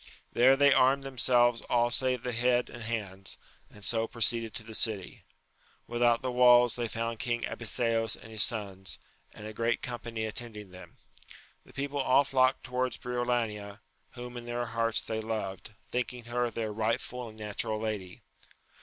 There 0.33 0.57
they 0.57 0.73
armed 0.73 1.03
themselves 1.03 1.61
all 1.69 1.91
save 1.91 2.23
the 2.23 2.31
head 2.31 2.71
and 2.71 2.81
hands, 2.81 3.37
and 3.69 3.85
so 3.85 4.07
proceeded 4.07 4.51
to 4.55 4.63
the 4.63 4.73
city. 4.73 5.25
Without 5.85 6.23
the 6.23 6.31
walls 6.31 6.75
they 6.75 6.87
found 6.87 7.19
King 7.19 7.43
Abiseos 7.43 8.15
and 8.15 8.31
his 8.31 8.41
sons, 8.41 8.97
and 9.31 9.45
a 9.45 9.53
great 9.53 9.83
com 9.83 9.99
pany 9.99 10.27
attending 10.27 10.71
them: 10.71 10.97
the 11.63 11.71
people 11.71 11.99
all 12.01 12.23
flocked 12.23 12.63
towards 12.63 12.97
Briolania, 12.97 13.79
whom 14.13 14.37
in 14.37 14.45
their 14.45 14.65
hearts 14.65 15.01
they 15.01 15.21
loved, 15.21 15.73
thinking 15.91 16.23
her 16.23 16.49
their 16.49 16.73
rightful 16.73 17.29
and 17.29 17.37
natural 17.37 17.79
lady. 17.79 18.23